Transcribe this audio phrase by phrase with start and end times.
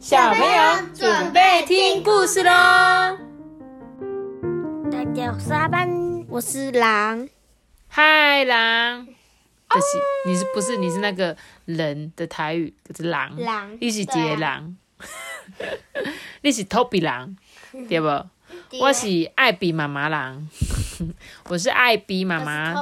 [0.00, 2.50] 小朋友准备听故事喽！
[4.90, 7.28] 大家好，我是阿班，我是狼。
[7.86, 9.06] 嗨，狼！
[9.68, 11.36] 这是你是不是你是那个
[11.66, 12.72] 人的台语？
[12.96, 14.76] 是狼，狼你是对啊杰狼，
[16.40, 17.36] 你是 Toby 狼，
[17.86, 18.06] 对不？
[18.80, 20.48] 我是艾比妈妈狼，
[21.50, 22.74] 我是艾比妈妈。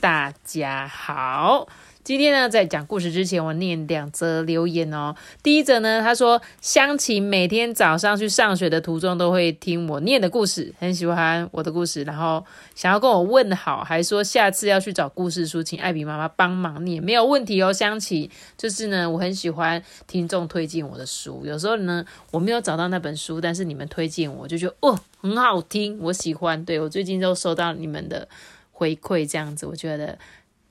[0.00, 1.66] 大家好，
[2.04, 5.16] 今天呢，在讲故事之前，我念两则留言哦。
[5.42, 12.44] 第一则呢，他说香琴每天早上去上学的途中都会听我念的故事，很喜欢我的故事，然后
[12.74, 17.72] 想要跟我问好，还说下次要去找故事书，请艾比妈妈帮忙念，没有问题哦。
[17.72, 26.62] 香琴，就是呢，我很喜欢听众推荐我的书，有时候呢，我没有找到那本书，但是你们推荐我，我就觉得哦，很好听，我喜欢。
[26.66, 28.28] 对我最近都收到你们的
[28.72, 30.18] 回馈，这样子，我觉得。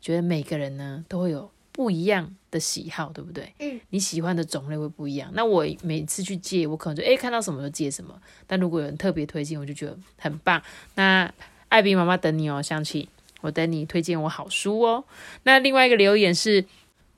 [0.04, 3.54] 觉得每个人呢都会有不一样的喜好，对不对？
[3.60, 5.32] 嗯，你喜欢的种类会不一样。
[5.34, 8.14] 那我每次去借，我可能就诶看到什么就借什么。
[8.46, 10.62] 但如果有人特别推荐，我就觉得很棒。
[10.96, 11.34] 那
[11.70, 13.08] 艾比妈妈等你哦，香琪，
[13.40, 15.06] 我等你推荐我好书哦。
[15.44, 16.66] 那另外一个留言是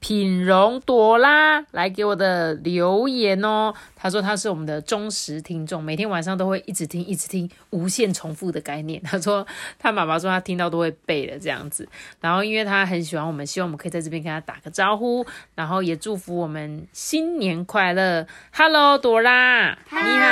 [0.08, 9.02] 品荣朵拉来给我的留言哦，他说他是我们的忠实听众，每天晚上都会一直听，一直听，无限重复的概念。
[9.10, 9.48] 他说
[9.80, 11.90] 他妈妈说他听到都会背了这样子，
[12.22, 18.28] 然后因为他很喜欢我们，希望我们可以在这边跟他打个招呼，然后也祝福我们新年快乐。
[18.54, 20.28] Hello，朵拉，你好。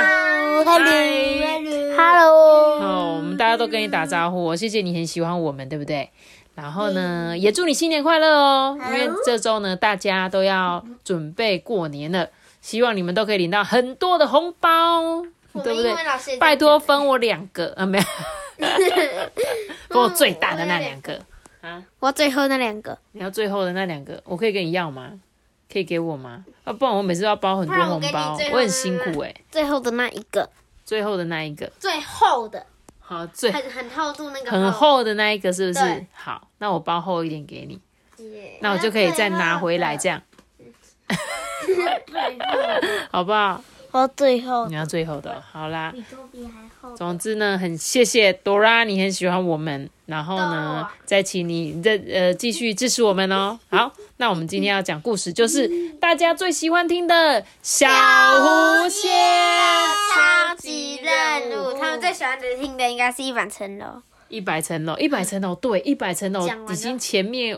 [0.64, 2.30] Hello，Hello，
[2.80, 6.10] 哦，我们大家都跟你打招呼，谢谢你很喜欢我们，对不对？
[6.54, 8.78] 然后呢，也祝你新年快乐哦！
[8.86, 12.28] 因为这周呢，大家都要准备过年了，
[12.60, 15.22] 希望你们都可以领到很多的红包，
[15.62, 15.94] 对不对？
[16.38, 18.04] 拜托分我两个啊，没有，
[19.88, 21.20] 分我最大的那两个。
[21.60, 21.82] 啊！
[21.98, 25.12] 我最后那两个，你要最后的那两个，我可以跟你要吗？
[25.72, 26.44] 可以给我吗？
[26.62, 30.46] 啊，不然我每次都要包很多红包，我很辛苦哎、最后的那一个，
[30.84, 32.66] 最后的那一个，最后的，
[33.06, 34.72] 好，最很很厚度那个，很。
[34.72, 36.06] 厚的那一个是不是？
[36.12, 37.78] 好，那我包厚一点给你，
[38.24, 40.22] 耶那我就可以再拿回来，这样，
[43.10, 43.62] 好不好？
[43.94, 45.92] 我最后你要最后的哦，好啦。
[45.94, 46.96] 比托比还厚。
[46.96, 53.56] 总之呢，很谢谢朵拉，你很喜欢我们，然后呢，再请你再呃继续支持我们哦。
[53.70, 59.12] 好，那我们今天要讲故事，就是大家最喜欢听的小狐仙
[60.12, 64.02] 超级任务，他们最喜欢的听的应该是一百层楼。
[64.28, 67.56] 一百层楼，一百层楼，对，一百层楼已经前面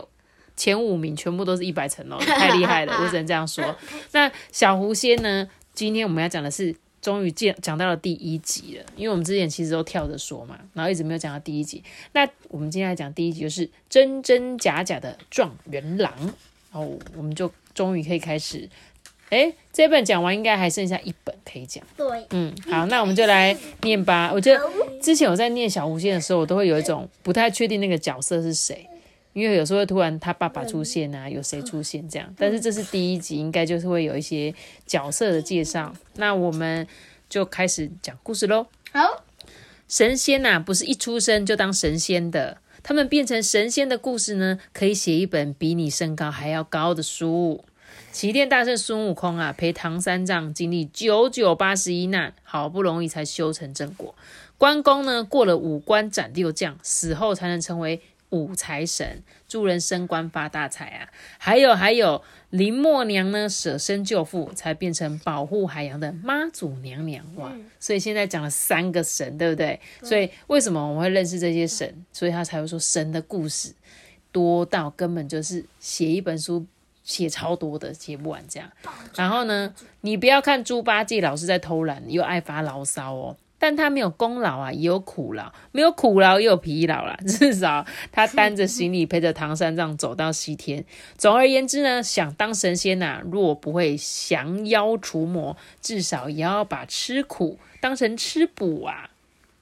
[0.55, 3.75] 前五名全部都是一百层楼，太厉害了， 我只能这样说。
[4.11, 5.47] 那小狐仙呢？
[5.77, 11.83] 今天我们要讲的是，终于讲讲到了第一集了，因为我们之前其实都跳着说嘛，然后一直没有讲到第一集。
[12.13, 16.11] 那我们今天来讲第一集，就是真真假假的状元郎，
[16.71, 18.67] 然后我们就终于可以开始。
[19.29, 21.83] 哎，这本讲完应该还剩下一本可以讲。
[21.95, 24.31] 对，嗯，好，那我们就来念吧。
[24.33, 24.59] 我觉得
[24.99, 28.89] 之前我在念小狐仙的时候，我都会有一种不太确定那个角色是谁，
[29.37, 32.33] 因为有时候会突然他爸爸出现啊，有谁出现这样。
[32.35, 34.51] 但是这是第一集，应该就是会有一些
[34.87, 35.93] 角色的介绍。
[36.15, 36.87] 那我们
[37.29, 38.65] 就开始讲故事喽。
[38.91, 39.23] 好，
[39.87, 47.63] 神仙呐、不是一出生就当神仙的，他们变成神仙的故事呢，可以写一本比你身高还要高的书。
[48.11, 54.15] 齐天大圣孙悟空啊，陪唐三藏经历九九八十一难，好不容易才修成正果。
[54.57, 61.09] 关公呢，过了五关斩六将，死后才能成为五财神，助人升官发大财啊。
[61.37, 67.51] 还有还有，林默娘呢，舍身救父，才变成保护海洋的妈祖娘娘哇！
[67.79, 69.79] 所以现在讲了三个神，对不对？
[70.03, 72.05] 所以为什么我们会认识这些神？
[72.11, 73.73] 所以他才会说神的故事
[74.31, 76.65] 多到根本就是写一本书。
[77.03, 78.69] 写超多的，写不完这样。
[79.15, 83.37] 然后呢，你不要看猪八戒老是在偷懒，又爱发牢骚哦。
[83.59, 87.17] 但他没有功劳啊，也有苦劳；没有苦劳，也有疲劳啦。
[87.27, 90.85] 至少他担着行李陪着唐三藏走到西天。
[91.17, 99.09] 总而言之呢，想当神仙呐、若不会降妖除魔，至少也要把吃苦当成吃补啊。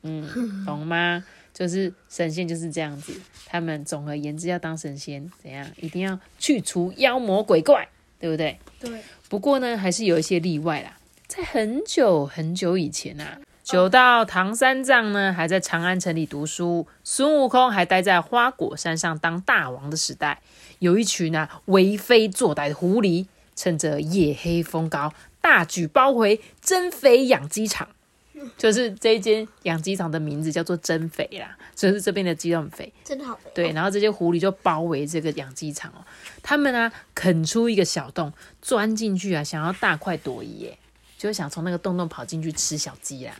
[0.04, 0.28] 嗯，
[0.66, 1.24] 懂吗？
[1.54, 3.14] 就是神仙就是这样子，
[3.46, 5.66] 他们总而言之要当神仙，怎样？
[5.78, 7.88] 一定要去除妖魔鬼怪，
[8.20, 8.60] 对不对？
[8.78, 9.00] 对。
[9.30, 10.98] 不过呢，还是有一些例外啦。
[11.28, 20.40] 在很久很久以前啊，久到唐三藏呢还在长安城里读书，孙悟空还待在花果山上当大王的时代，
[20.78, 23.26] 有一群啊为非作歹的狐狸，
[23.56, 27.88] 趁着夜黑风高，大举包围增肥养鸡场。
[28.56, 32.94] 就是这一间养鸡场的名字叫做增肥啦，就是这边的鸡都很肥。
[33.04, 33.50] 真的好肥。
[33.56, 36.06] 对，然后这些狐狸就包围这个养鸡场哦，
[36.44, 38.32] 他们啊啃出一个小洞，
[38.62, 40.78] 钻进去啊，想要大快朵颐耶。
[41.18, 43.34] 就想从那个洞洞跑进去吃小鸡啦。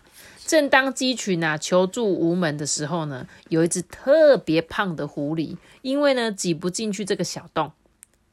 [0.46, 7.72] 正当鸡群啊求助无门的时候呢，有一只特别胖的狐狸，因为呢挤不进去这个小洞，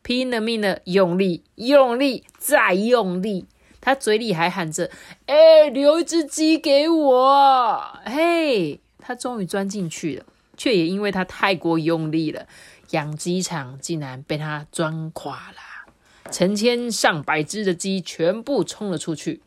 [0.03, 3.47] 拼了命的用力、用力再用力，
[3.81, 4.91] 它嘴里还喊着
[5.25, 12.47] ：“哎，留一只鸡给我！”嘿，它终于钻进去了，却也因为它太过用力了，
[12.91, 15.72] 养鸡场竟然被它钻垮了，
[16.31, 19.41] 成千上百只的鸡全部冲了出去。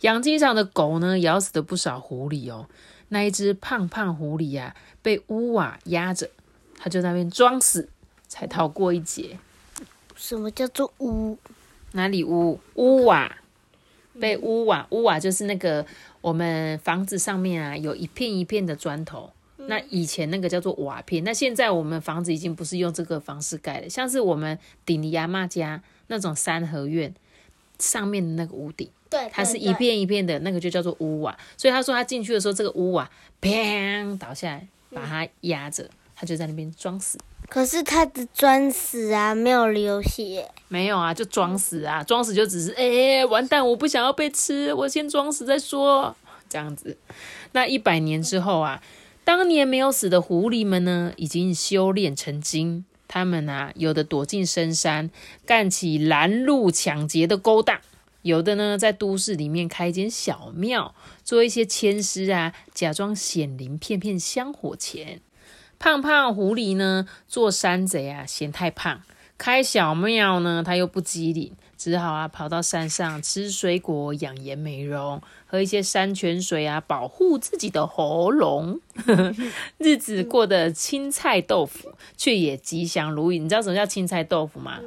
[0.00, 2.68] 养鸡场的狗呢，咬死了不少狐狸哦。
[3.08, 6.30] 那一只胖胖狐狸呀，被屋瓦压着，
[6.78, 7.88] 它就在那边装死，
[8.26, 9.38] 才逃过一劫。
[10.16, 11.38] 什么叫做屋？
[11.92, 12.58] 哪里屋？
[12.74, 13.36] 屋瓦
[14.18, 15.86] 被屋瓦，屋瓦就是那个
[16.20, 19.30] 我们房子上面啊，有一片一片的砖头。
[19.66, 27.14] 那以前那个叫做瓦片，那现在我们房子已经不是用这个方式盖的，像是我们顶尼亚妈家那种三合院
[27.78, 28.88] 上面的那个屋顶。
[29.08, 31.36] 对，它是一片一片的，那个就叫做屋瓦。
[31.56, 33.10] 所以他说他进去的时候，这个屋瓦
[33.40, 37.18] 砰倒下来，把它压着，他就在那边装死。
[37.48, 40.48] 可是他的装死啊，没有流血。
[40.68, 46.16] 没有啊，就装死啊，装死就只是哎，完蛋，我不想要被吃，我先装死再说，
[46.48, 46.96] 这样子。
[47.52, 48.82] 那一百年之后啊，
[49.24, 55.10] 当年没有死的狐狸们呢，已经修炼成精，他们啊，有的躲进深山，
[55.46, 57.80] 干起拦路抢劫的勾当。
[58.22, 65.20] 有的呢，在都市里面开一间小庙，做一些签诗啊，假装显灵骗骗香火钱。
[65.78, 69.02] 胖胖狐狸呢，做山贼啊，嫌太胖，
[69.38, 71.52] 开小庙呢，他又不机灵，
[71.82, 78.80] 只好啊，跑到山上吃水果养颜美容，喝一些山泉水啊，保护自己的喉咙。
[79.78, 83.40] 日子过得青菜豆腐，却也吉祥如意。
[83.40, 84.78] 你知道什么叫青菜豆腐吗？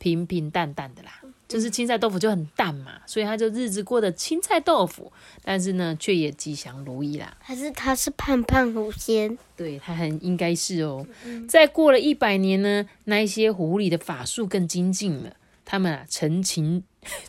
[0.00, 1.20] 平平淡淡的啦。
[1.46, 5.12] 就是青菜豆腐就很淡嘛，所以他就日子过得青菜豆腐，
[5.44, 7.36] 但是呢，却也吉祥如意啦。
[7.38, 9.38] 还是他是胖胖狐仙？
[9.56, 11.06] 对他很应该是哦。
[11.48, 15.34] 再过了一百年呢，那一些狐狸的法术更精进了，
[15.70, 16.82] 他们啊成群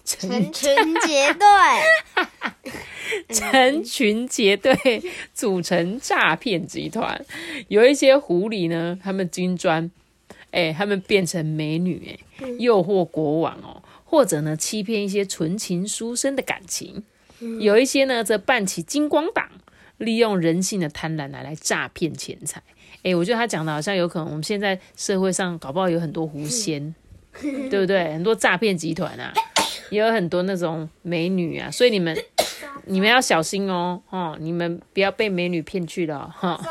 [0.03, 1.45] 成群结队，
[3.29, 4.75] 成群结队
[5.31, 7.23] 组成诈骗集团。
[7.67, 9.91] 有一些狐狸呢，他们金砖，
[10.49, 13.83] 哎，他们变成美女，哎，诱惑国王哦。
[14.03, 17.03] 或者呢，欺骗一些纯情书生的感情；
[17.59, 19.47] 有一些呢，则扮起金光党，
[19.99, 22.63] 利用人性的贪婪来来诈骗钱财。
[23.03, 26.93] 诶，我觉得他讲的好像有可能，我们现在社会上搞不好有很多狐仙，
[27.69, 28.13] 对不对？
[28.13, 29.33] 很多诈骗集团啊，
[29.89, 32.17] 也有很多那种美女啊，所以你们
[32.85, 36.59] 你们要小心哦，哦，你们不要被美女骗去了哈。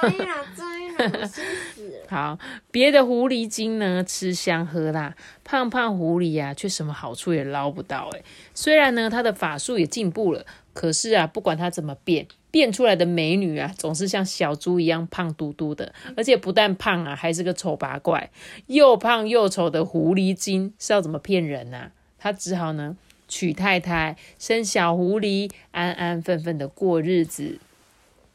[2.08, 2.38] 好，
[2.70, 5.14] 别的狐狸精呢吃香喝辣，
[5.44, 8.10] 胖胖狐狸呀却什么好处也捞不到。
[8.12, 8.22] 诶
[8.52, 18.31] 虽然呢他的法术也进步了，可是啊不管他怎么变，变出来的美女啊总是像小猪一样胖嘟嘟的，而且不但胖啊，还是个丑八怪，
[18.67, 21.91] 又胖又丑的狐狸精是要怎么骗人呢？
[22.19, 22.97] 他只好呢
[23.29, 27.58] 娶太太，生小狐狸，安安分分的过日子。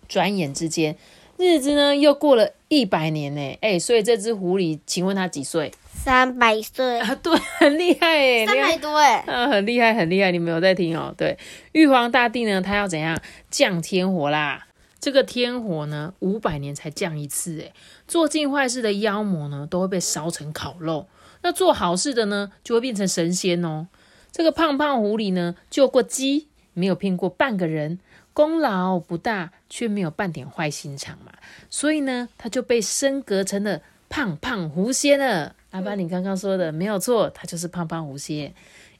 [0.08, 0.96] 转眼之间。
[1.38, 5.72] 日子呢，又过了一百年呢，哎，所以这只狐狸，请问它几岁？
[6.06, 11.12] 三百岁啊，对，很厉害耶，三百多哎，啊，很厉害，很厉害，你们有在听哦？
[11.18, 11.36] 对，
[11.72, 13.20] 玉皇大帝呢，他要怎样
[13.50, 14.68] 降天火啦？
[15.00, 17.74] 这个天火呢，五百年才降一次，哎，
[18.08, 21.08] 做尽坏事的妖魔呢，都会被烧成烤肉，
[21.42, 23.88] 那做好事的呢，就会变成神仙哦。
[24.32, 28.00] 这个胖胖狐狸呢，救过鸡，没有骗过半个人。
[28.32, 31.32] 功劳不大，却没有半点坏心肠嘛，
[31.72, 35.56] 所以呢，他就被升格成了胖胖狐仙了。
[35.76, 38.54] 阿爸，你刚刚说的没有错，他就是胖胖狐仙。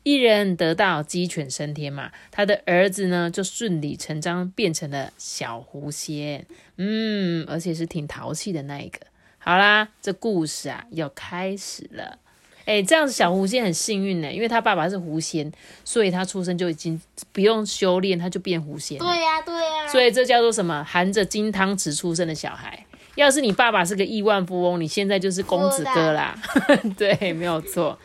[0.04, 6.46] 一人得道，鸡犬升天嘛，他的儿子呢，就顺理成章变成了小狐仙。
[6.76, 9.00] 嗯，而且是挺淘气的那一个。
[9.38, 12.20] 好啦，这故事啊，要开始了。
[12.66, 15.50] 哎，这样子小狐仙很幸运呢，因为他爸爸是狐仙，
[15.86, 17.00] 所以他出生就已经
[17.32, 19.00] 不用修炼，他就变狐仙。
[19.00, 19.88] 对呀，对呀。
[19.88, 20.84] 所以这叫做什么？
[20.84, 22.86] 含着金汤匙出生的小孩。
[23.16, 26.38] 要是你爸爸是个亿万富翁，你现在就是公子哥啦。
[26.98, 27.98] 对，没有错。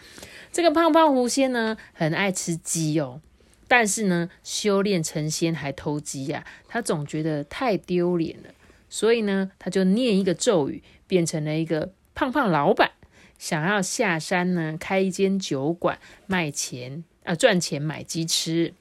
[0.53, 3.21] 这个胖胖狐仙呢，很爱吃鸡哦，
[3.69, 8.51] 但是呢，修炼成仙还偷鸡呀，他总觉得太丢脸了，
[8.89, 12.93] 所以呢，他就念一个咒语，变成了一个胖胖老板。
[13.39, 18.75] 想要下山呢，开一间酒馆卖钱啊，赚钱买鸡吃。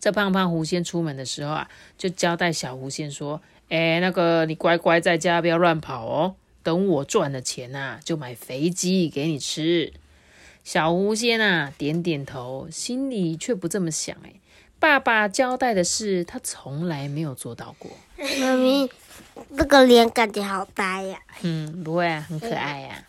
[0.00, 6.34] 这胖胖狐仙出门的时候啊，就交代小狐仙说：“哎，那个你乖乖在家，不要乱跑哦。
[6.62, 9.92] 等我赚了钱呐，就买肥鸡给你吃。”
[10.64, 14.14] 小狐仙啊，点点头，心里却不这么想。
[14.24, 14.34] 哎，
[14.78, 17.90] 爸爸交代的事，他从来没有做到过。
[18.38, 18.88] 妈咪，
[19.56, 21.18] 这个脸感觉好呆呀。
[21.40, 23.06] 嗯，不会啊，很可爱呀、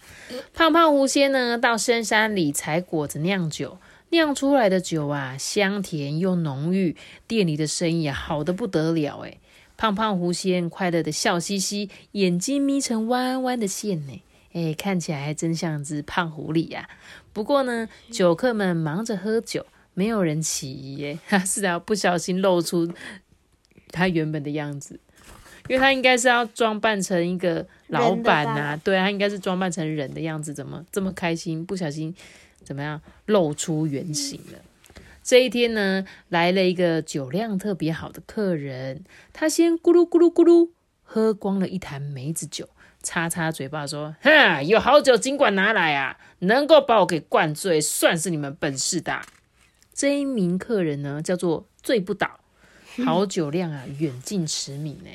[0.54, 3.78] 胖胖狐仙呢，到深山里采果子酿酒，
[4.12, 6.96] 酿出来的酒啊，香甜又浓郁，
[7.28, 9.39] 店里的生意啊，好的不得了诶
[9.79, 14.21] 胖胖狐仙快乐的笑嘻嘻，眼睛眯成弯弯的线呢，
[14.51, 16.89] 哎，看起来还真像只胖狐狸呀、
[17.31, 22.91] 不过呢，酒客们忙着喝酒，没有人起疑耶， 哈，是啊，不小心露出
[23.88, 25.00] 他原本的样子。
[25.69, 31.65] 因为他应该是要装扮成一个老板呐、对啊，他应该是装扮成人的样子，怎么这么开心？
[31.65, 32.13] 不小心
[32.65, 34.59] 怎么样露出原形了？
[35.29, 40.71] 这一天呢，来了一个酒量特别好的客人，他先咕噜咕噜咕噜
[41.03, 42.67] 喝光了一坛梅子酒，
[43.03, 49.24] 擦擦嘴巴说：“哈，有好酒尽管拿来啊，能够把我给灌醉，算是你们本事大。”
[49.93, 52.39] 这一名客人呢，叫做醉不倒，
[53.05, 55.12] 好酒量啊，远近驰名呢。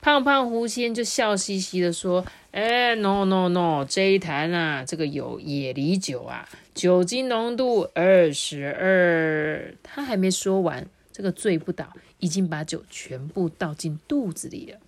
[0.00, 14.78] 胖胖狐仙就笑嘻嘻的说：“哎，no no no，这一坛啊，这个有野梨酒啊，酒精浓度二十二。”他还没说完，这个醉不倒已经把酒全部倒进肚子里了。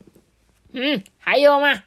[0.73, 1.83] 嗯，还有吗？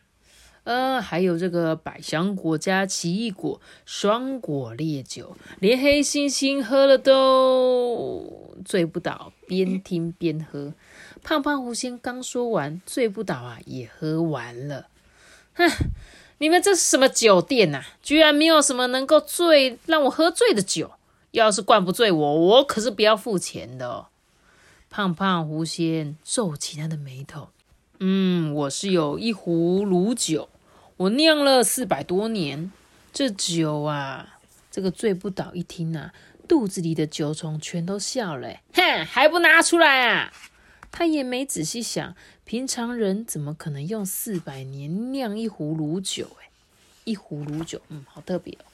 [0.63, 10.73] 呃，还有这个百香果加奇异果双果烈酒，连黑猩猩喝了都醉不倒，边听边喝。
[11.23, 14.87] 胖胖狐仙刚说完，醉不倒啊，也喝完了。
[15.53, 15.67] 哼，
[16.41, 20.93] 你们这是什么酒店呐、居然没有什么能够醉让我喝醉的酒。
[21.29, 24.07] 要是灌不醉我，我可是不要付钱的哦。
[24.89, 27.49] 胖胖狐仙皱起他的眉头。
[27.99, 30.49] 嗯，我是有一壶卤酒，
[30.97, 32.71] 我酿了四百多年。
[33.13, 34.39] 这酒啊，
[34.71, 36.11] 这个醉不倒一听啊，
[36.47, 38.49] 肚子里的酒虫全都笑了。
[38.73, 40.33] 哼，还不拿出来啊！
[40.91, 46.27] 他也没仔细想，平常人怎么可能用四百年酿一壶卤酒？
[46.41, 46.49] 哎，
[47.05, 48.65] 一壶卤酒，嗯，好特别哦。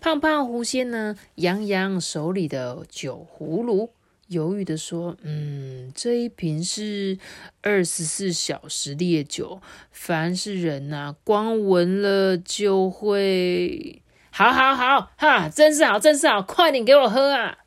[0.00, 3.90] 胖胖狐仙呢，扬扬手里的酒葫芦，
[4.28, 7.18] 犹豫的说：“嗯，这一瓶是
[7.62, 9.60] 二十四小时烈酒，
[9.92, 14.02] 凡是人呐、光闻了就会……
[14.30, 17.58] 好好好，哈，真是好，真是好，快点给我喝啊！”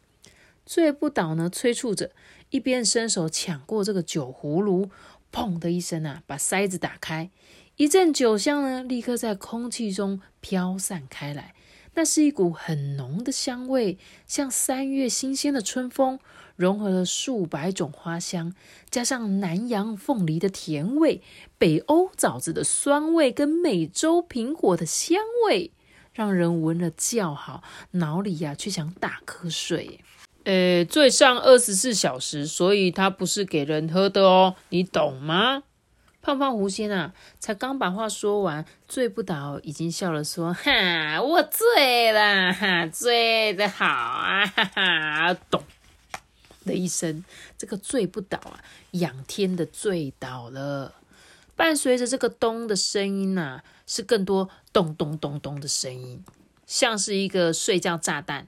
[0.65, 2.09] 醉不倒呢，催促着，
[2.53, 4.91] 一边伸手抢过这个酒葫芦，
[5.31, 7.31] 砰的一声啊，把塞子打开，
[7.77, 11.55] 一阵酒香呢，立刻在空气中飘散开来。
[11.95, 16.19] 那是一股很浓的香味，像三月新鲜的春风，
[16.55, 18.53] 融合了数百种花香，
[18.91, 21.23] 加上南洋凤梨的甜味、
[21.57, 25.17] 北欧枣子的酸味跟美洲苹果的香
[25.47, 25.71] 味，
[26.13, 29.99] 让人闻了叫好，脑里呀、却想打瞌睡。
[30.43, 35.63] 呃，醉上二十四小时，所以它不是给人喝的哦，你懂吗？
[36.21, 45.61] 胖胖狐仙啊，才刚把话说完，醉不倒已经笑了，说：“哈，我醉了，哈，醉的好啊，哈哈，懂
[46.65, 47.25] 的一声，
[47.57, 50.93] 这个醉不倒啊，仰天的醉倒了。
[51.57, 56.23] 伴随着这个咚的声音呐、是更多咚咚咚咚的声音，
[56.65, 58.47] 像是一个睡觉炸弹，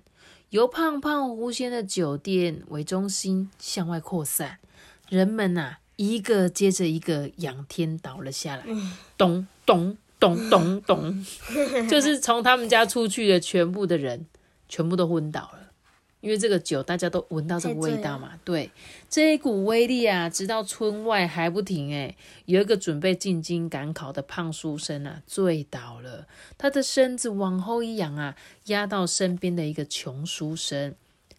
[0.56, 4.58] 由胖胖狐仙的酒店为中心向外扩散，
[5.10, 8.64] 人们呐、一个接着一个仰天倒了下来，
[9.18, 11.26] 咚咚咚咚咚，
[11.92, 14.28] 就是从他们家出去的全部的人，
[14.70, 15.65] 全部都昏倒了。
[16.26, 18.72] 因为这个酒，大家都闻到这个味道嘛，对，
[19.08, 22.18] 这一股威力啊，直到村外还不停诶。
[22.46, 26.26] 有一个准备进京赶考的胖书生啊，醉倒了，
[26.58, 30.96] 他的身子往后一仰啊，压到身边的一个穷书生。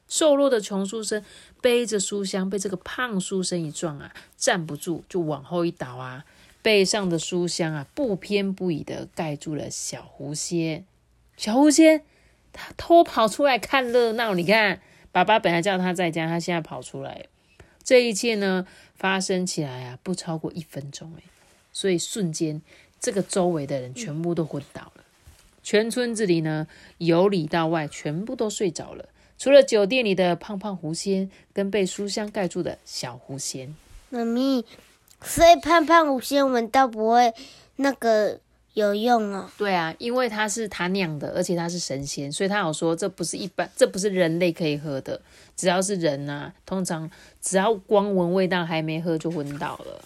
[0.07, 1.21] 瘦弱的穷书生
[1.61, 6.25] 背着书箱，被这个胖书生一撞啊，站不住，就往后一倒啊，
[6.63, 10.87] 背上的书箱啊，不偏不倚的盖住了小狐仙。
[11.37, 12.05] 小狐仙
[12.77, 14.81] 偷跑出来看热闹，你看，
[15.13, 17.27] 爸爸本来叫他在家，他现在跑出来。
[17.83, 21.23] 这一切呢，发生起来啊，不超过一分钟诶，
[21.73, 22.61] 所以瞬间，
[22.99, 25.05] 这个周围的人全部都昏倒了。
[25.63, 26.67] 全村子里呢，
[26.99, 29.09] 由里到外全部都睡着了，
[29.39, 33.75] 除了酒店里的胖胖狐仙跟被书香盖住的小狐仙。
[34.11, 34.65] 妈咪，
[35.23, 37.33] 所以胖胖狐仙闻到不会
[37.77, 38.41] 那个
[38.77, 39.49] 有用哦。
[39.57, 45.19] 对啊，因为它是他酿的，而且它是神仙，所以他有说这不是一般，这不是人类可以喝的。
[45.57, 50.05] 只要是人啊、通常只要光闻味道还没喝就昏倒了。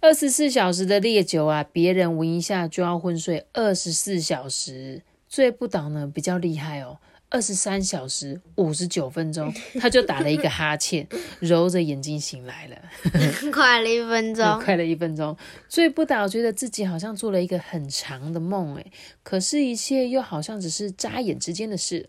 [0.00, 5.02] 二十四小时的烈酒啊，别人闻一下就要昏睡二十四小时。
[5.28, 6.98] 醉不倒呢比较厉害哦，
[7.30, 11.06] 二十三小时五十九分钟，他就打了一个哈欠，
[11.40, 12.76] 揉着眼睛醒来了。
[13.52, 15.36] 快了一分钟，快了一分钟，
[15.68, 18.92] 睡不倒，觉得自己好像做了一个很长的梦，诶，
[19.24, 22.06] 可是，一切又好像只是眨眼之间的事。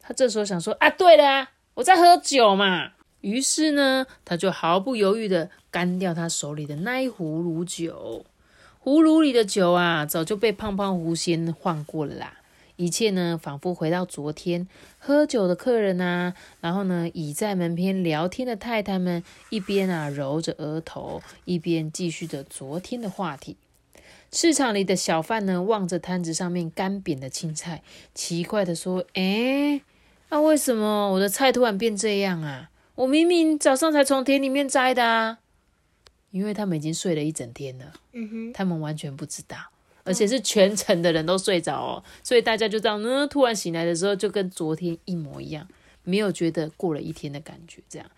[0.00, 8.24] 他这时候想说：“啊，对了啊，我在喝酒嘛。”于是呢，他就毫不犹豫的干掉他手里的那一壶卤酒。
[8.82, 12.37] 葫芦里的酒啊，早就被胖胖狐仙换过了啦。
[12.78, 14.68] 一切呢，仿佛回到昨天。
[14.98, 23.56] 喝酒的客人啊，然后呢，倚在门边聊天的太太们，一边啊揉着额头，一边继续着昨天的话题。
[24.30, 27.82] 市场里的小贩呢，望着摊子上面干瘪的青菜，
[28.14, 29.80] 奇怪的说：“哎，
[30.28, 32.70] 那为什么我的菜突然变这样啊？
[32.94, 35.38] 我明明早上才从田里面摘的啊！”
[36.30, 39.56] 因为他们已经睡了一整天了，嗯哼，他们完全不知道。
[40.08, 45.68] 而且是全城的人都睡着哦，所以大家就这样呢，突然醒来的时候就跟昨天一模一样，
[46.02, 47.82] 没有觉得过了一天的感觉。
[47.88, 48.10] 这样，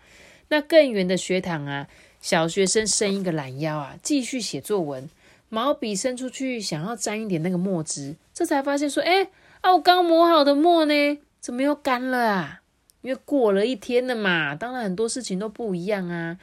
[0.47, 1.87] 那更远的学堂啊，
[2.21, 5.09] 小学生伸一个懒腰啊，继续写作文，
[5.49, 9.29] 毛笔伸出去想要沾一点那个墨汁，这才发现说，哎
[9.59, 12.61] 啊，我刚磨好的墨呢，怎么又干了啊？
[13.01, 16.37] 因为过了一天了嘛，当然很多事情都不一样啊。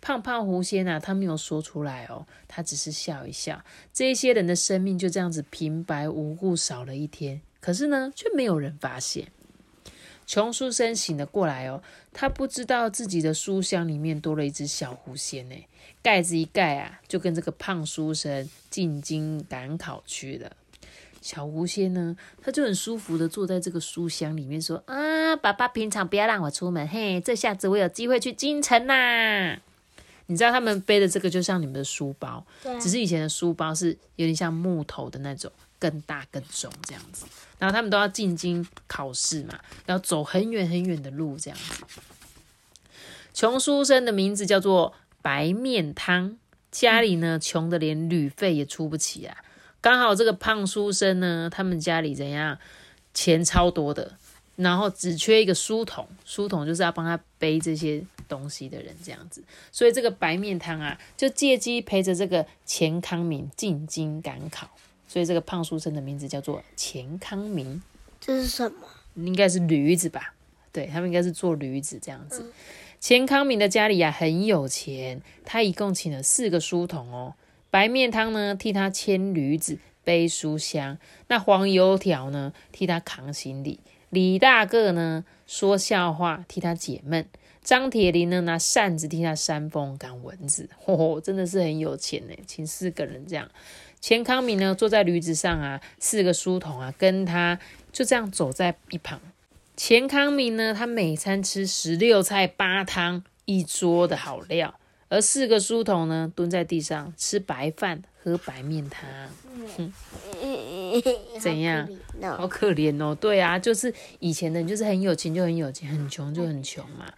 [0.00, 3.62] 胖胖狐仙啊，他没有说出来哦，他只是笑一笑。
[3.92, 9.28] 这些人的生命就这样子平白无故少了一天，可是呢，却没有人发现。
[10.26, 15.56] 穷书生醒了过来哦，他不知道自己的书箱里面多了一只小狐仙呢。
[16.02, 20.52] 盖子一盖啊，就跟这个胖书生进京赶考去了。
[21.20, 29.60] 小狐仙呢，他就很舒服的坐在这个书箱里面，说：“啊，爸爸平常不要让我出门，嘿，这下子我有机会去京城啦。”
[30.30, 32.44] 你知道他们背的这个就像你们的书包，
[32.80, 37.24] 只是以前的书包是有点像木头的那种，更大更重这样子。
[37.58, 41.82] 然后他们都要进京考试嘛，要走很远很远的路这样子。
[43.32, 46.36] 穷书生的名字叫做白面汤，
[46.70, 49.38] 家里呢穷的连旅费也出不起啊。
[49.80, 52.58] 刚好这个胖书生呢，他们家里怎样，
[53.14, 54.18] 钱超多的。
[54.58, 59.40] 然后只缺一个书童，书童就是要帮他背这些东西的人，这样子。
[59.70, 64.68] 所以这个白面汤啊，就借机陪着这个钱康明进京赶考。
[65.06, 67.80] 所以这个胖书生的名字叫做钱康明。
[68.20, 68.88] 这是什么？
[69.14, 70.34] 应该是驴子吧？
[70.72, 72.52] 对他们应该是做驴子这样子。
[73.00, 77.34] 钱康明的家里啊很有钱，他一共请了四个书童哦。
[77.70, 83.78] 白面汤呢替他牵驴子、背书箱，那黄油条呢替他扛行李。
[84.10, 87.26] 李大个呢说笑话替他解闷，
[87.62, 93.48] 张铁林呢拿扇子替他扇风赶蚊子，嚯， 真的是很有钱呢，请四个人这样。
[94.00, 97.58] 钱康明呢坐在驴子上啊，四个书童啊跟他
[97.92, 99.20] 就这样走在一旁。
[99.76, 109.04] 钱康明呢，他每餐吃十六菜八汤一桌的好料，而四个书童呢蹲在地上吃白饭喝白面汤。
[111.40, 111.88] 怎样？
[112.36, 113.14] 好可怜哦。
[113.14, 117.12] 对啊，就是以前的人，就是很有钱就很有钱，很穷就很穷嘛。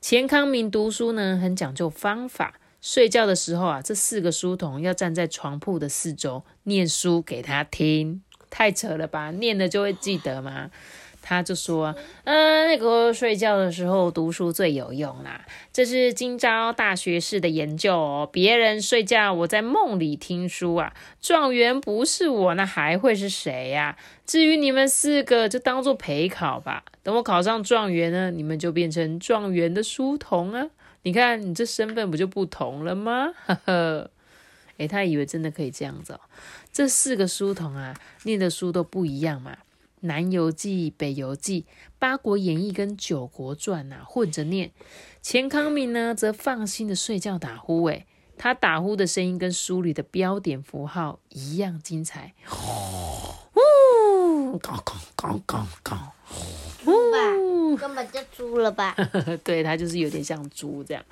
[0.00, 2.60] 钱康明读书呢，很讲究方法。
[2.82, 9.32] 睡觉的时候啊，这四个书童要站在床铺的四周念书给他听，太扯了吧？
[9.32, 10.70] 念了就会记得吗？
[11.28, 18.28] 他就说：“嗯，那个睡觉的时候读书最有用啦，这是今朝大学士的研究哦。
[18.30, 20.94] 别人睡觉，我在梦里听书啊。
[21.20, 23.96] 状元不是我，那还会是谁呀？
[24.24, 26.84] 至于你们四个，就当做陪考吧。
[27.02, 30.68] 等我考上状元呢，你们就变成状元的书童啊。
[31.02, 33.32] 你看，你这身份不就不同了吗？
[33.46, 34.10] 呵呵。
[34.76, 36.20] 诶，他以为真的可以这样子哦。
[36.72, 39.56] 这四个书童啊，念的书都不一样嘛。”
[40.06, 41.66] 南游记、北游记、
[41.98, 44.70] 八国演义跟九国传呐混着念，
[45.20, 52.34] 钱康明呢则放心的睡觉打呼，诶，他打呼的声音跟书里的标点符号一样精彩。
[53.56, 56.12] 呜，刚刚刚刚刚，
[56.86, 58.94] 呜根本就猪了吧？
[59.44, 61.04] 对，他就是有点像猪这样。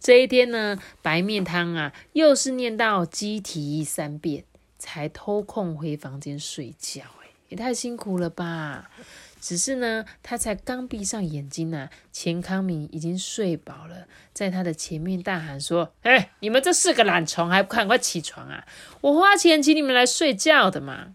[0.00, 4.44] 这一天呢，白面汤啊，又是念到鸡啼三遍，
[4.78, 7.02] 才偷空回房间睡觉。
[7.48, 8.90] 也太辛苦了吧！
[9.40, 18.66] 只是呢，他才刚闭上眼睛呢，钱康明已经睡饱了，在他的前面大喊说：“哎，你们这四个懒虫，还不赶快起床啊！
[19.00, 21.14] 我花钱请你们来睡觉的嘛！”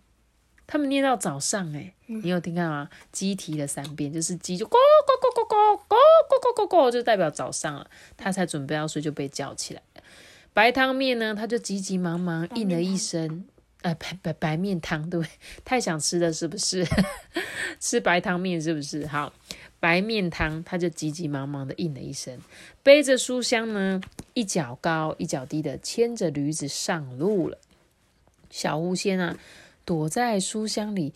[0.66, 2.90] 他们念到早上，哎，你有听到吗？
[3.12, 4.76] 鸡啼了三遍，就是鸡就咕咕
[5.22, 5.96] 咕咕咕咕
[6.30, 7.86] 咕咕咕咕，就代表早上了。
[8.16, 10.02] 他才准备要睡，就被叫起来了。
[10.54, 13.46] 白汤面呢，他就急急忙忙应了一声。
[13.84, 15.24] 呃，白白白面汤，对？
[15.64, 16.86] 太想吃了，是不是？
[17.80, 19.06] 吃白汤面是不是？
[19.06, 19.32] 好，
[19.80, 22.40] 白面汤，他就急急忙忙的应了一声，
[22.82, 24.02] 背着书箱呢，
[24.34, 27.58] 一脚高一脚低的牵着驴子上路了。
[28.50, 29.38] 小狐仙啊，
[29.84, 31.14] 躲在书箱里，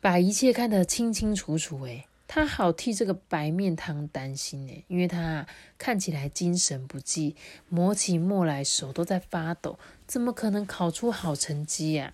[0.00, 1.82] 把一切看得清清楚楚。
[1.82, 5.46] 诶，他好替这个白面汤担心呢，因为他
[5.78, 7.36] 看起来精神不济，
[7.68, 9.78] 磨起墨来手都在发抖。
[10.04, 12.12] 怎么可能考出好成绩呀？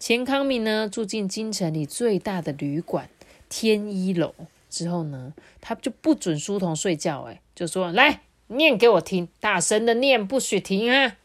[0.00, 3.08] 钱康敏呢，住进京城里最大的旅馆
[3.48, 4.34] 天一楼
[4.68, 11.18] 之后呢，他就不准书童睡觉，哎，就说来念给我听，大声的念，不许停啊！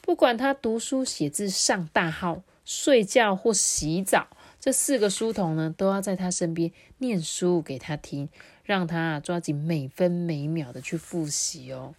[0.00, 4.28] 不管他读书写字、上大号、睡觉或洗澡，
[4.64, 8.30] 这四个书童呢，都要在他身边念书给他听，
[8.64, 11.94] 让他抓紧每分每秒的去复习哦，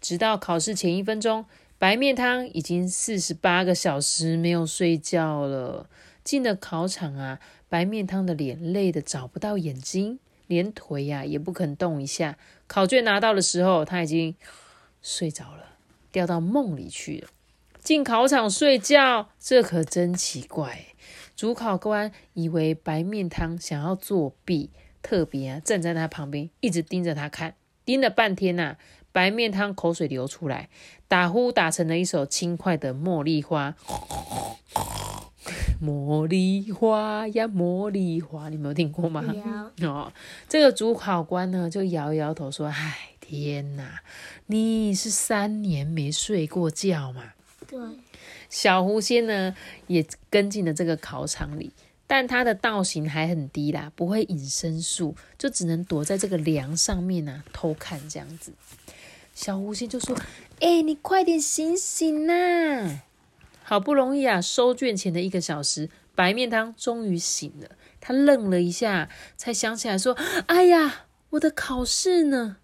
[0.00, 1.44] 直到考试前一分钟。
[1.76, 5.86] 白面汤已经四十八个小时没有睡觉了。
[6.24, 12.38] 进了考场啊，白面汤的脸累得找不到眼睛，连腿呀也不肯动一下。
[12.66, 14.34] 考卷拿到的时候，他已经
[15.02, 15.76] 睡着了，
[16.10, 17.28] 掉到梦里去了。
[17.82, 20.86] 进考场睡觉，这可真奇怪。
[21.38, 24.70] 主考官以为白面汤想要作弊，
[25.00, 28.76] 特别啊站在他旁边，一直盯着他看，盯了半天呐。
[29.12, 30.68] 白面汤口水流出来，
[31.06, 33.76] 打呼打成了一首轻快的茉莉花。
[35.80, 39.24] 茉莉花呀，茉莉花，你没有听过吗？
[39.82, 40.12] 哦，
[40.48, 44.00] 这个主考官呢就摇摇头说：“唉，天哪，
[44.46, 47.22] 你是三年没睡过觉嘛？”
[47.68, 47.78] 对。
[48.50, 49.54] 小狐仙呢
[49.86, 51.72] 也跟进了这个考场里，
[52.06, 58.52] 但他的道行还很低啦，不会隐身术，就只能躲在这个梁上面呢偷看这样子。
[59.34, 60.16] 小狐仙就说
[60.60, 63.02] ：“哎，你快点醒醒呐！
[63.62, 67.68] 好不容易啊，收卷前的一个小时，白面汤终于醒了。
[68.00, 70.16] 他愣了一下，才想起来说
[70.48, 72.56] ：‘哎呀，我的考试呢？’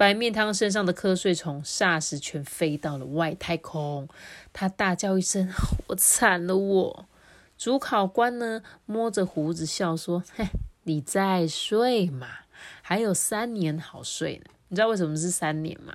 [0.00, 4.08] 白面汤身上的瞌睡虫霎时全飞到了外太空。
[4.50, 5.46] 他大叫一声
[5.88, 7.06] ：‘我惨了！’我
[7.58, 10.46] 主考官呢，摸着胡子笑说：‘嘿，
[10.84, 12.28] 你在睡嘛，
[12.80, 15.94] 还有三年好睡呢。’你知道为什么是三年吗？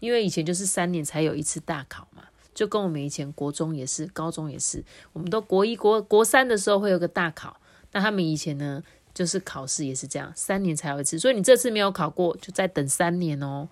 [0.00, 2.22] 因为以前就是三年才有一次大考嘛，
[2.54, 7.60] 就跟我们以前国中也是，高中也是，我们都国一、国国三的时候会有个大考。
[7.92, 8.82] 那他们以前呢，
[9.14, 11.18] 就是考试也是这样，三年才有一次。
[11.18, 13.68] 所以你这次没有考过，就再等三年哦。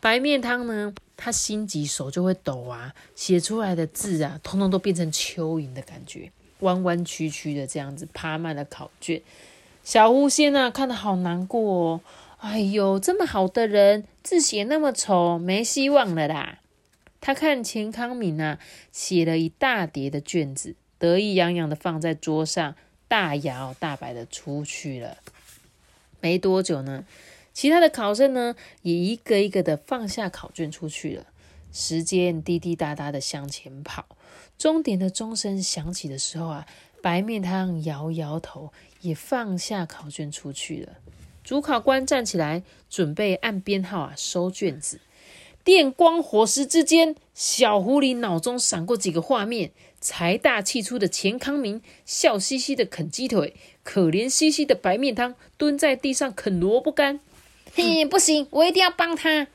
[0.00, 9.22] 白面汤呢，他心急手就会抖啊，写出来的字啊，通通都变成蚯蚓的感觉，弯弯曲曲的这样子趴满了考卷。
[9.82, 12.00] 小狐仙啊，看得好难过哦。
[12.38, 16.60] 哎呦，这么好的人，字写那么丑，没希望了啦！
[17.20, 18.60] 他看钱康敏啊，
[18.92, 22.76] 写了一大叠的卷子，得意洋洋的放在桌上，
[23.08, 25.18] 大摇大摆的出去了。
[26.20, 27.04] 没多久呢，
[27.52, 31.26] 其他的考生呢，也一个一个的放下考卷出去了。
[31.72, 34.04] 时间滴滴答答的向前跑，
[34.56, 36.66] 终点的钟声响起的时候啊，
[37.02, 40.96] 白面汤摇摇头，也放下考卷出去了。
[41.44, 45.00] 主考官站起来，准备按编号啊收卷子。
[45.68, 57.20] 电光火石之间，小狐狸脑中闪过几个画面：财大气粗的钱康明笑嘻嘻的啃鸡腿，可怜兮兮的白面汤蹲在地上啃萝卜干。
[57.74, 59.48] 嘿，不行，我一定要帮他。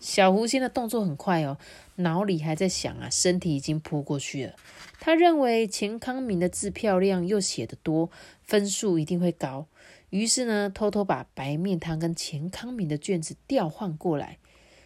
[0.00, 1.58] 小狐仙的动作很快哦，
[1.94, 4.54] 脑里还在想啊，身体已经扑过去了。
[4.98, 8.10] 他认为钱康明的字漂亮又写得多，
[8.42, 9.68] 分数一定会高。
[10.10, 14.38] 于是呢，偷偷把白面汤跟钱康明的卷子调换过来。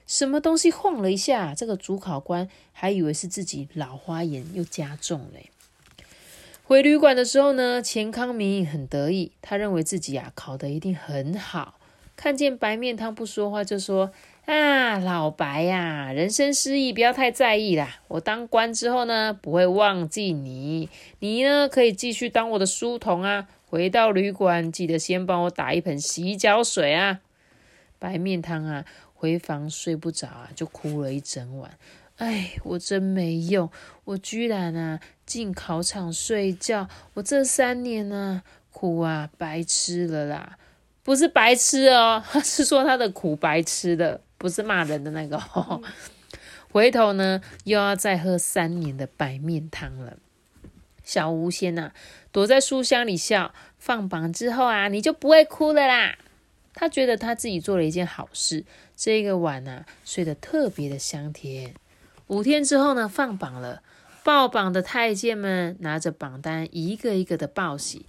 [0.06, 5.50] 什么东西晃了一下，这个主考官还以为是自己老花眼又加重嘞。
[6.62, 11.78] 回旅馆的时候呢，钱康明很得意，他认为自己啊考得一定很好。
[12.16, 14.10] 看见白面汤不说话，就说
[14.46, 18.00] ：“啊，老白呀，人生失意不要太在意啦。
[18.08, 20.88] 我当官之后呢，不会忘记你。
[21.18, 27.20] 你呢，可以继续当我的书童啊。”回到旅馆，记得先帮我打一盆洗脚水啊！
[27.98, 28.84] 白面汤啊，
[29.16, 31.76] 回房睡不着啊，就哭了一整晚。
[32.16, 33.70] 哎，我真没用，
[34.04, 40.58] 我居然啊进考场睡觉，我这三年呢苦啊白吃了啦！
[41.02, 45.38] 不是白吃哦， 是说他的苦白吃的，不是骂人的那个。
[46.70, 50.18] 回头呢又要再喝三年的白面汤了。
[51.04, 51.92] 小巫仙呐，
[52.32, 53.54] 躲在书箱里笑。
[53.78, 56.18] 放榜之后啊，你就不会哭了啦。
[56.76, 61.74] 他觉得他自己做了一件好事，这个晚啊睡得特别的香甜。
[62.26, 63.82] 五天之后呢，放榜了，
[64.22, 68.04] 报榜的太监们拿着榜单，一个一个的报喜。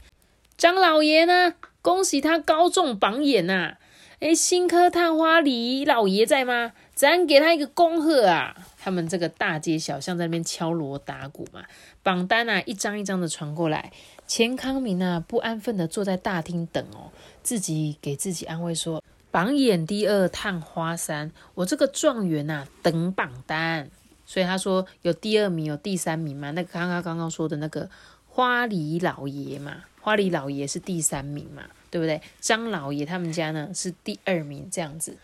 [0.57, 1.53] 张老爷呢？
[1.81, 3.77] 恭喜他高中榜眼呐！
[4.19, 6.73] 哎，新科探花李老爷在吗？
[6.93, 8.57] 咱给他一个恭贺啊！
[8.79, 11.63] 他们这个大街小巷在那边敲锣打鼓嘛，
[12.01, 13.93] 榜单啊一张一张的传过来。
[14.25, 17.13] 钱康明啊不安分的坐在大厅等哦，
[17.47, 23.89] 自己给自己安慰说：榜眼第二探花三，我这个状元呐等榜单。
[24.25, 26.51] 所以他说有第二名，有第三名嘛？
[26.51, 27.89] 那个刚刚刚刚说的那个
[28.27, 32.21] 花梨老爷嘛，花梨老爷是第三名嘛，对不对？
[32.41, 35.17] 张老爷他们家呢是第二名，这样子。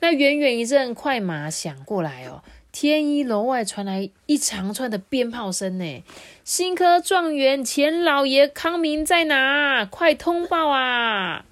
[0.00, 6.02] 那远远一阵快马响过来哦，天一楼外传来一长串的鞭炮声呢。
[6.42, 9.84] 新科状元钱老爷康明在哪？
[9.84, 11.44] 快通报啊！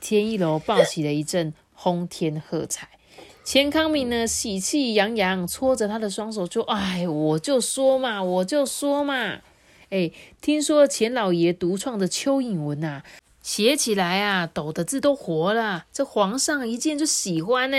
[0.00, 2.88] 天一楼爆起了一阵轰天喝彩。
[3.44, 9.40] 钱康敏呢，喜气洋洋，搓着他的双手，就哎，我就说嘛，我就说嘛，
[9.88, 10.10] 哎，
[10.40, 13.02] 听说钱老爷独创的蚯蚓文呐，
[13.42, 17.76] 写起来啊，抖的字都活了，这皇上一见就喜欢呢。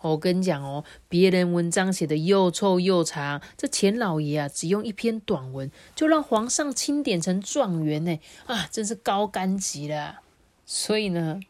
[0.00, 10.20] 我跟你讲哦，别人文章写的又臭又长，这钱老爷啊，只用一篇短文，就让皇上钦点成状元呢，啊，真是高干极了。
[10.66, 11.40] 所以呢，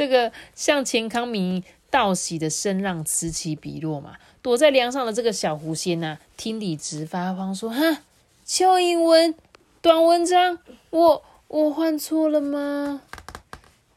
[0.00, 1.62] 这个向钱康明。
[1.90, 8.02] 道喜的声浪此起彼落嘛，躲在梁上的这个小狐仙呐，听里直发慌，说：“哈，
[8.46, 9.34] 邱英文
[9.82, 10.60] 短文章，
[10.90, 13.02] 我我换错了吗？”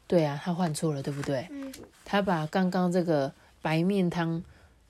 [0.08, 1.48] 对啊，他换错了，对不对？
[2.04, 4.42] 他把刚刚这个白面汤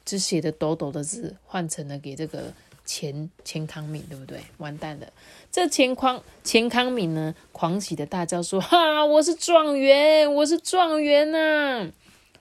[0.06, 4.40] 只写的抖抖的字换成了给这个钱钱康敏，对不对？
[4.58, 5.06] 完蛋了！
[5.50, 11.90] 这钱康钱康敏呢，狂喜的大叫说：“哈，我是状元，我是状元呐！”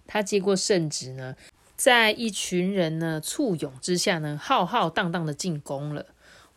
[0.05, 1.35] 他接过圣旨呢，
[1.75, 6.05] 在一群人呢簇拥之下呢，浩浩荡荡的进宫了。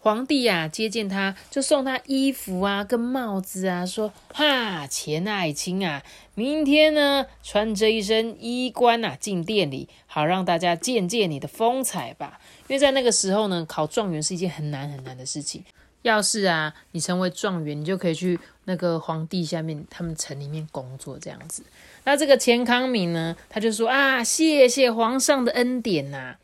[0.07, 6.01] 皇帝呀接见他，就送他衣服啊跟帽子啊，说：“哈，钱爱卿啊，
[6.37, 12.39] 明天呢穿着一身衣冠啊进殿里，好让大家见见你的风采吧。
[12.69, 15.65] 因为在那个时候呢，考状元是一件很难很难的事情。
[16.03, 21.65] 要是啊你成为状元，你就可以去那个皇帝下面他们城里面工作这样子。”
[22.07, 26.37] 那这个钱康敏呢，他就说啊，谢谢皇上的恩典呐。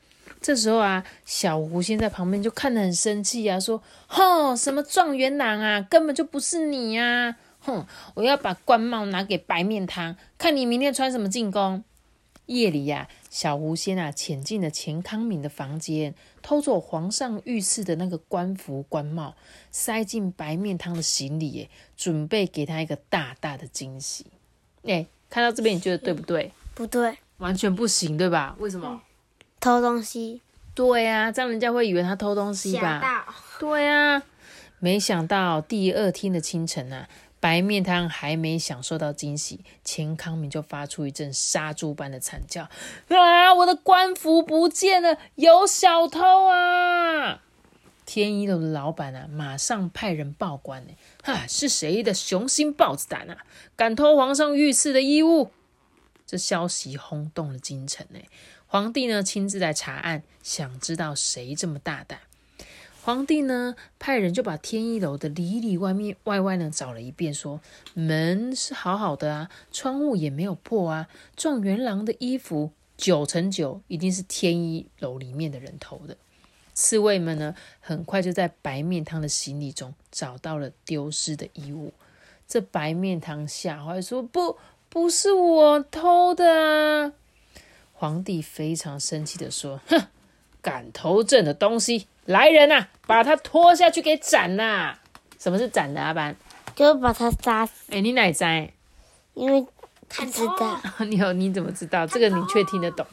[0.42, 7.36] 这时候啊，小狐仙在旁边就看得很生气啊，说：哼，什么状元郎啊，根本就不是你呀！
[7.60, 11.84] 哼，我要把官帽拿给白面汤，看你明天穿什么进宫。
[12.46, 19.36] 夜里呀，小狐仙啊，潜进了钱康敏的房间，偷走皇上御赐的那个官服官帽，
[19.70, 24.26] 塞进白面汤的行李，准备给他一个大大的惊喜。
[24.84, 25.06] 哎。
[25.30, 26.52] 看到这边，你觉得对不对？
[26.74, 28.54] 不对，完全不行，对吧？
[28.58, 29.00] 为什么？
[29.62, 30.42] 偷东西。
[30.74, 33.32] 对呀，这样人家会以为他偷东西吧？
[33.60, 34.20] 对呀，
[34.80, 42.68] 没想到第二天的清晨啊，白面汤还没享受到惊喜，钱康明就发出一阵杀猪般的惨叫：
[43.08, 43.54] 啊！
[43.54, 47.40] 我的官服不见了，有小偷啊！
[48.04, 50.90] 天一楼的老板啊，马上派人报官呢。
[51.22, 53.36] 哈，是谁的雄心豹子胆啊？
[53.76, 55.52] 敢偷皇上御赐的衣物？
[56.26, 58.18] 这消息轰动了京城呢。
[58.72, 62.20] 皇帝呢亲自来查案，想知道谁这么大胆。
[63.02, 67.60] 皇帝呢派人就把天一楼的里里外面外外呢找了一遍，说
[67.92, 71.06] 门是好好的啊，窗户也没有破啊。
[71.36, 76.16] 状元郎的衣服九成九一定是天一楼里面的人偷的。
[76.74, 81.92] 侍卫们呢，很快就在白面汤的行李中找到了丢失的衣物。
[82.48, 84.56] 这白面汤吓坏，说：“不，
[84.88, 87.12] 不是我偷的啊！”
[88.02, 90.08] 皇帝非常生气的说：“哼，
[90.60, 94.98] 敢偷朕的东西，来人呐，把他拖下去给斩呐！”
[95.38, 96.34] 什么是斩的阿班？
[96.74, 97.92] 就把他杀死。
[97.92, 98.72] 哎，你哪在？
[99.34, 99.64] 因为
[100.08, 100.80] 他知道。
[101.06, 102.04] 你有你怎么知道？
[102.04, 103.06] 这个你却听得懂。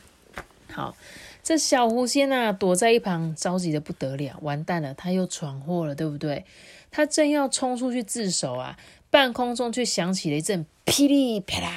[0.74, 0.96] 好。
[1.44, 6.46] 这小狐仙呐，躲在一旁，着急的不得了，完蛋了，他又闯祸了，对不对？
[6.90, 8.76] 他正要冲出去自首啊，
[9.12, 11.70] 半空中却响起了一阵噼里啪啦！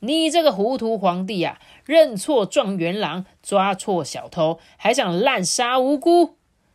[0.00, 1.58] 你这个糊涂皇帝啊，
[1.88, 6.34] 认错状元郎，抓错小偷，还想滥杀无辜？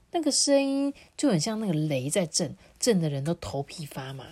[0.09, 4.25] 那个声音就很像那个雷在震，震的人都头皮发麻。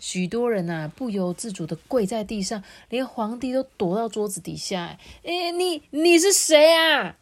[0.00, 4.98] 许多人呐，不由自主的跪在地上，连皇帝都躲到桌子底下。
[5.22, 7.16] 哎，你你是谁啊？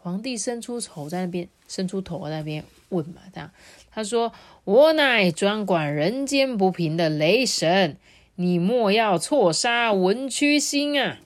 [0.00, 3.48] 皇帝伸出头在那边，伸出头在那边问嘛，这样
[3.92, 4.32] 他说
[4.64, 7.96] ：“我乃专管人间不平的雷神，
[8.34, 11.20] 你莫要错杀文曲星啊！”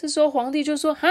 [0.00, 1.08] 这时候皇帝就说：“哈，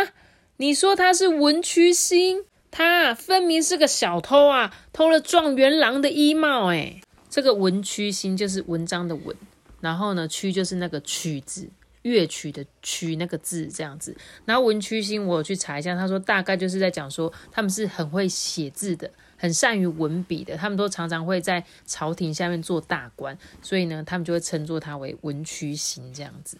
[0.58, 2.44] 你说他是文曲星？
[2.72, 6.72] 他分明是个小偷啊，偷了状元郎的衣帽。
[6.72, 7.00] 哎，
[7.30, 9.36] 这个文曲星就是文章的文，
[9.80, 11.70] 然后呢，曲就是那个曲子。
[12.02, 26.58] 乐曲的曲那个字这样子，然后文曲星我有去查一下，他说大概就是在讲说他们是很会写字的，很善于文笔的，他们都常常会在朝廷下面做大官，所以呢，他们就会称作他为文曲星这样子。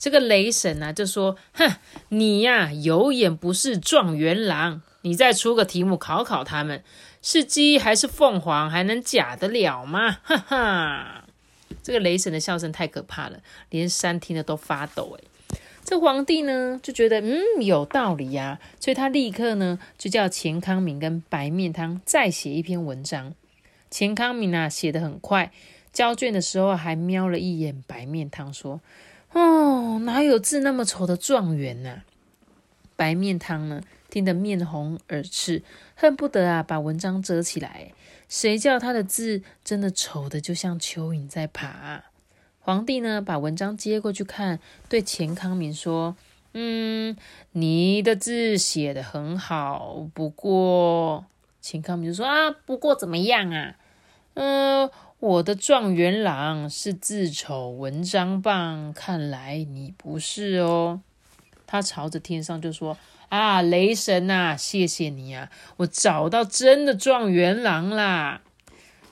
[0.00, 1.76] 这个雷神啊就说：“哼，
[2.08, 6.82] 你呀有眼不识状元郎，你再出个题目考考他们，
[7.20, 11.24] 是鸡还是凤凰，还能假得了吗？” 哈哈。
[11.82, 15.18] 这个雷神的笑声太可怕了，连山听了都发抖。
[15.18, 23.34] 哎，这皇帝呢就觉得嗯有道理呀，所以他立刻呢就叫钱康明跟白面汤再写一篇文章。
[23.90, 25.52] 钱康明啊写的很快，
[25.92, 28.80] 交卷的时候还瞄了一眼白面汤，说
[29.32, 32.02] ：“哦，哪有字那么丑的状元呢？”
[32.96, 35.62] 白面汤呢听得面红耳赤，
[35.94, 37.92] 恨不得啊把文章折起来。
[38.28, 42.04] 谁叫他的字真的丑的就像蚯蚓在爬？
[42.60, 46.16] 皇帝呢，把文章接过去看，对钱康明说
[46.52, 47.16] ：“嗯，
[47.52, 51.24] 你的字写的很好，不过……”
[51.62, 53.76] 钱康明就说：“啊，不过怎么样啊？
[54.34, 54.90] 嗯，
[55.20, 61.00] 我的状元郎是字丑文章棒，看来你不是哦。”
[61.66, 62.98] 他朝着天上就说。
[63.28, 65.52] 啊，雷神呐，谢谢你啊！
[65.76, 68.40] 我找到真的状元郎啦！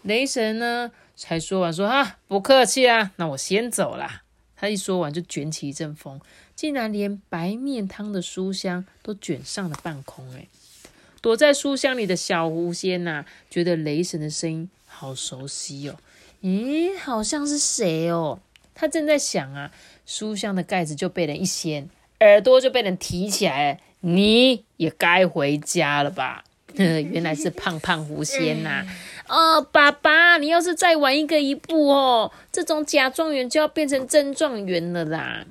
[0.02, 4.22] 雷神呢，才说完说哈，不客气啊，那我先走啦。
[4.56, 6.20] 他一说完就卷起一阵风，
[6.56, 10.28] 竟然连白面汤的书香都卷上了半空。
[10.34, 10.48] 哎，
[11.22, 15.94] 躲在书香里的小狐仙呐，觉得雷神的声音好熟悉哦。
[16.42, 18.40] 咦，好像是谁哦？
[18.74, 19.70] 他正在想啊，
[20.04, 23.80] 书箱的盖子就被人一掀，耳朵就被人提起来。
[24.00, 26.42] 你也该回家了吧？
[26.74, 28.84] 原来是胖胖狐仙呐！
[29.28, 35.44] 哦，爸爸，你要是再晚一个一步哦，这种假状元就要变成真状元了啦！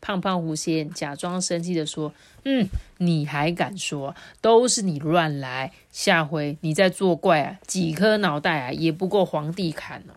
[0.00, 2.12] 胖胖狐仙假装生气的说
[2.44, 4.14] ：“嗯，你还敢说？
[4.40, 5.72] 都是你乱来！
[5.90, 10.14] 下回你再作怪啊，几颗脑袋啊也不够皇帝砍哦！”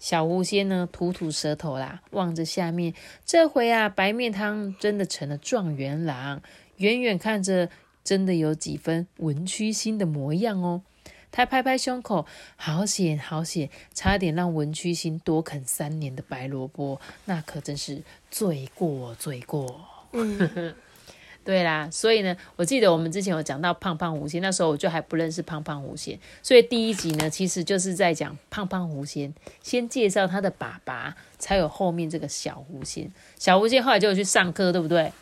[0.00, 2.92] 小狐仙呢，吐吐舌头啦，望着下面，
[3.24, 6.42] 这回啊，白面汤真的成了状元郎。
[6.76, 7.70] 远远看着，
[8.02, 10.82] 真的有几分文曲星的模样哦。
[11.36, 19.80] 他拍拍胸口，好险好险，差点让文曲星多啃三年的白萝卜，那可真是罪过罪过。
[21.44, 33.10] 对啦，所以呢，我记得我们之前有讲到胖胖狐仙，那时候我就还不认识胖胖狐仙，所以第一集呢，其实就是在讲胖胖狐仙，先介绍他的爸爸，才有后面这个小狐仙。
[33.40, 35.12] 小狐仙后来就有去上课，对不对？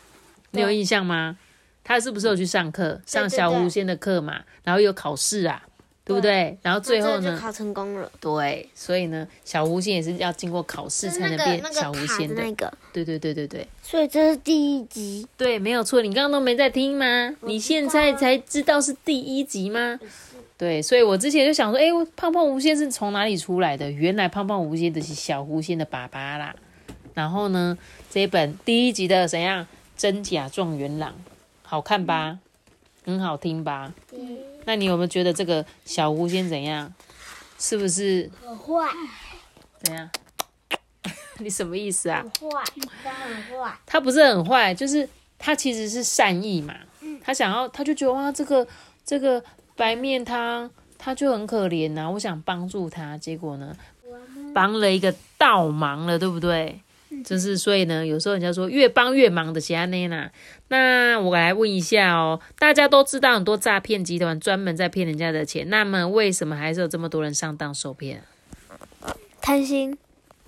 [0.51, 1.39] 你有印象吗？
[1.83, 4.43] 他是不是有去上课，上小狐仙的课嘛？
[4.63, 5.67] 然后有考试啊，
[6.05, 6.57] 对不对？
[6.61, 8.11] 然后最后呢，考成功了。
[8.19, 12.35] 对，所以呢，小狐仙也是要经过考试才能变小狐仙的。
[12.43, 13.65] 那个，对对对对对。
[13.81, 15.25] 所以这是第一集。
[15.37, 16.01] 对，没有错。
[16.01, 17.33] 你刚刚都没在听吗？
[17.41, 19.99] 你现在才知道是第一集吗？
[20.57, 21.85] 对，所以我之前就想说，哎，
[22.15, 23.89] 胖胖狐仙是从哪里出来的？
[23.89, 26.55] 原来胖胖狐仙的是小狐仙的爸爸啦。
[27.13, 27.77] 然后呢，
[28.09, 29.65] 这一本第一集的怎样？
[29.95, 31.13] 真假状元郎。
[31.61, 32.39] 好看吧，
[33.05, 33.93] 很好听吧？
[34.65, 36.93] 那你有没有觉得这个小狐仙怎样？
[37.59, 38.89] 是不是很坏？
[39.81, 40.09] 怎样？
[41.39, 42.21] 你什么意思啊？
[42.39, 42.63] 很坏，
[43.03, 43.77] 他很坏。
[43.85, 45.07] 他不是很坏，就是
[45.39, 46.75] 他其实是善意嘛。
[47.23, 48.67] 他想要，他就觉得哇，这个
[49.05, 49.43] 这个
[49.75, 52.09] 白面汤，他就很可怜呐。
[52.09, 53.75] 我想帮助他，结果呢，
[54.53, 56.81] 帮了一个倒忙了，对不对？
[57.23, 60.29] 就是所以呢，有时候人家说越帮越忙的其他那呢，
[60.69, 68.23] 那我来问一下哦，大家都知道很多诈骗集团专门在骗人家的钱，那么为什么还是有这么多人上当受骗？
[69.41, 69.97] 贪心。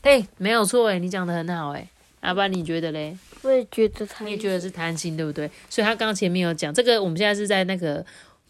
[0.02, 1.88] 对，没有错哎，你讲的很好哎，
[2.20, 3.18] 阿爸你觉得嘞？
[3.42, 5.50] 我也觉得贪，你也觉得是贪心对不对？
[5.70, 8.06] 所以他刚刚前面有讲这个，我们现在是在那个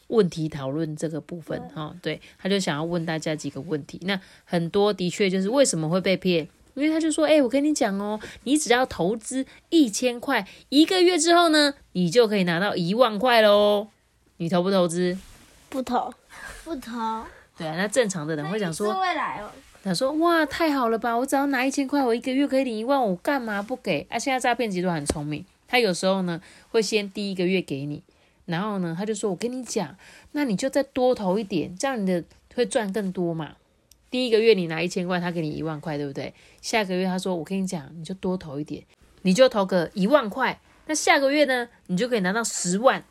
[0.08, 6.48] 问题讨论这个部分哈，对，他就想要问大家几个问题，那很多的确就是为什么会被骗？
[6.76, 13.88] 因为他就说：“哎，我跟你讲哦，你只要投资一千块，一个月之后呢，你就可以拿到一万块喽。
[14.38, 15.18] 你投不投资？
[15.70, 16.14] 不投，
[16.64, 17.24] 不投。
[17.58, 19.50] 对啊，那正常的人会想说，未来哦。
[19.84, 21.16] 他说：哇，太好了吧！
[21.16, 24.06] 我只要拿一千块，我一个月可以领一万，我干嘛不给？
[24.10, 28.04] 啊，现在诈骗集团很聪明，他有时候呢会先第一个月给你，
[28.46, 29.96] 然后呢他就说：我跟你讲，
[30.34, 32.24] 那你就再多投一点，这样你的
[32.56, 33.56] 会赚更多嘛。”
[34.10, 36.34] 第一个月你拿一千块，他给你一万块，对不对？
[36.62, 38.84] 下个月他说：“我跟你讲，你就多投一点，
[39.24, 40.60] 你就投个一万块。
[40.88, 43.04] 那下个月呢，你就可以拿到十万。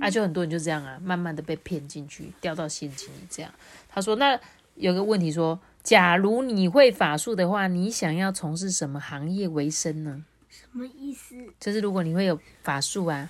[0.00, 3.18] 啊，就很多人就这样啊，慢慢的被骗进去，掉到陷阱里。
[3.28, 3.52] 这样，
[3.88, 4.38] 他说，那
[4.76, 10.24] 有个问题说，假如你会法术的话，你想要从事什么行业为生呢？
[10.48, 11.34] 什么意思？
[11.58, 13.26] 就是如果你会有法术啊，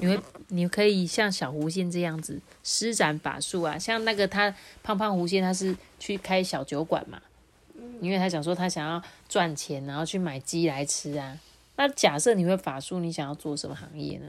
[0.00, 7.20] 你会你可以像小狐仙这样子施展法术啊，像那个他胖胖狐仙，他是去开小酒馆嘛，
[8.00, 11.38] 因为他想说他想要赚钱，然后去买鸡来吃啊。
[11.76, 14.26] 那假设你会法术，你想要做什么行业呢？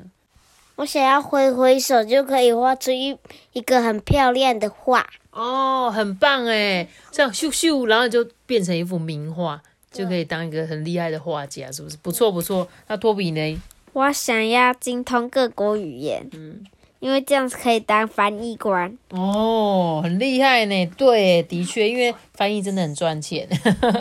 [0.76, 3.18] 我想要挥挥手就可以画出一
[3.54, 5.06] 一个很漂亮的画。
[5.32, 9.62] 哦，很棒哎，这样咻咻，然后就变成一幅名画，
[9.92, 11.98] 就可以当一个很厉害的画家，是不是？
[11.98, 12.68] 不错不错。
[12.88, 13.62] 那托比呢？
[13.94, 16.64] 我想要精通各国语言，嗯，
[17.00, 18.98] 因为这样子可以当翻译官。
[19.10, 20.86] 哦，很厉害呢。
[20.98, 23.48] 对，的确，因为翻译真的很赚钱。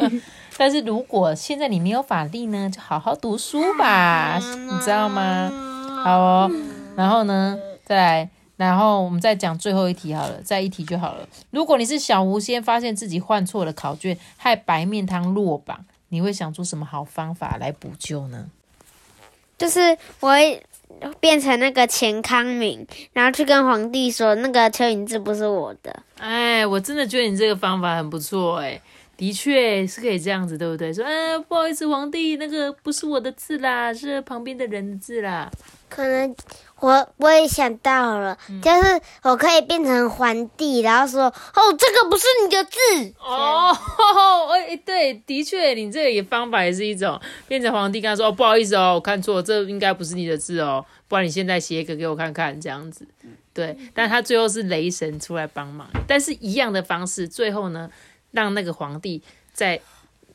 [0.57, 5.51] 但是如果现在你没有法力呢，就好好读书吧，你知道吗？
[6.05, 6.51] 好哦。
[6.97, 11.27] 然后呢，再来，然后我们再讲最后一题好了，再一题就好了。
[11.51, 18.47] 如果你是小狐仙，发现自己换错了考卷，害白面汤落榜，你会想出什么好方法来补救呢？
[19.61, 20.63] 就是我会
[21.21, 25.95] 变成那个钱康明，然后去跟皇帝说那个蚯蚓字不是我的。
[26.19, 28.81] 哎，我真的觉得你这个方法很不错，哎。
[29.21, 30.91] 的确是可以这样子，对不对？
[30.95, 35.51] 说，嗯，不好意思，皇帝，那个不是我的字啦，是旁边的人的字啦。
[35.91, 36.35] 可能
[36.79, 42.79] 我我也想到了，就是我可以变成皇帝，然后说，哦，这个不是你的字。
[43.19, 43.50] 哦，哎，
[45.01, 53.07] 对，的确，你这个也方法也是一种变成皇帝，跟他说，哦，不好意思哦，我看错，这应该不是你的字哦，不然你现在写一个给我看看，这样子。
[53.55, 57.91] 对，但他最后是雷神出来帮忙，但是一样的方式，最后呢？
[58.33, 59.21] 让那个皇帝
[59.53, 59.81] 再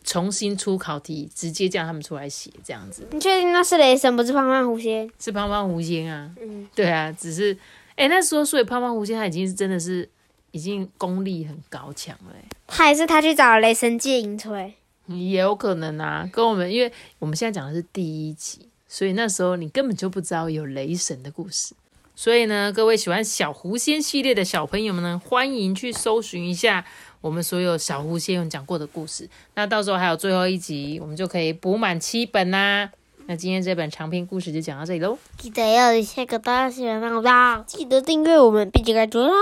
[0.04, 3.08] 重新出考题，直接叫他们出来写这样子。
[3.12, 5.10] 你确定那是雷神，不是胖胖狐仙？
[5.18, 6.30] 是胖胖狐仙啊。
[6.42, 7.58] 嗯，对啊，只是
[7.96, 10.10] 哎，那时候所以胖胖狐仙他已经是真的是
[10.52, 12.34] 已经功力很高强了。
[12.68, 14.74] 还是他去找雷神借银锤？
[15.08, 16.28] 也有可能啊。
[16.32, 21.76] 跟我们，因为我们现在讲的是第一集，所以那时候你根本就不知道有雷神的故事。
[22.16, 26.86] 所以呢，各位喜欢小狐仙系列的小朋友们呢，欢迎去搜寻一下。
[27.22, 32.92] 我们所有小狐仙有讲过的故事，那到时候还有最后一集，我们就可以补满七本啦。
[33.28, 35.18] 那今天这本长篇故事就讲到这里喽。
[35.38, 39.34] 记得要下个大喜欢的吧，记得订阅我们，并且关注我们。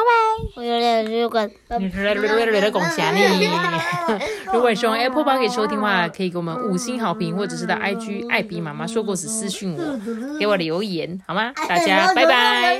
[0.55, 3.49] 我有两六个，你是来来来来来恭喜你。
[4.53, 9.99] 如果是用 Apple 包可以收听的话，可以给我们五星好评，或者是到 IG 艾比妈妈说故事私讯我，
[10.39, 11.51] 给我留言好吗？
[11.67, 12.79] 大家拜拜。